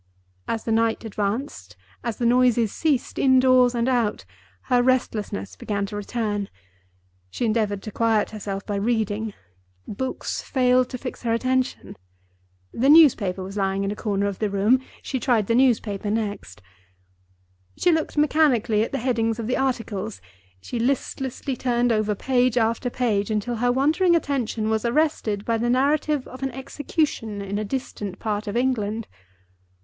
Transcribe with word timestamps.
As 0.47 0.63
the 0.63 0.71
night 0.71 1.05
advanced, 1.05 1.75
as 2.03 2.17
the 2.17 2.25
noises 2.25 2.71
ceased 2.73 3.19
indoors 3.19 3.75
and 3.75 3.87
out, 3.87 4.25
her 4.63 4.81
restlessness 4.81 5.55
began 5.55 5.85
to 5.85 5.95
return. 5.95 6.49
She 7.29 7.45
endeavored 7.45 7.83
to 7.83 7.91
quiet 7.91 8.31
herself 8.31 8.65
by 8.65 8.77
reading. 8.77 9.35
Books 9.87 10.41
failed 10.41 10.89
to 10.89 10.97
fix 10.97 11.21
her 11.21 11.33
attention. 11.33 11.95
The 12.73 12.89
newspaper 12.89 13.43
was 13.43 13.57
lying 13.57 13.83
in 13.83 13.91
a 13.91 13.95
corner 13.95 14.25
of 14.25 14.39
the 14.39 14.49
room: 14.49 14.79
she 15.03 15.19
tried 15.19 15.45
the 15.45 15.53
newspaper 15.53 16.09
next. 16.09 16.63
She 17.77 17.91
looked 17.91 18.17
mechanically 18.17 18.81
at 18.81 18.91
the 18.91 18.97
headings 18.97 19.37
of 19.37 19.45
the 19.45 19.55
articles; 19.57 20.19
she 20.63 20.79
listlessly 20.79 21.55
turned 21.55 21.91
over 21.91 22.15
page 22.15 22.57
after 22.57 22.89
page, 22.89 23.29
until 23.29 23.57
her 23.57 23.71
wandering 23.71 24.15
attention 24.15 24.67
was 24.67 24.83
arrested 24.83 25.45
by 25.45 25.59
the 25.59 25.69
narrative 25.69 26.27
of 26.27 26.41
an 26.41 26.49
Execution 26.53 27.39
in 27.39 27.59
a 27.59 27.63
distant 27.63 28.17
part 28.17 28.47
of 28.47 28.57
England. 28.57 29.07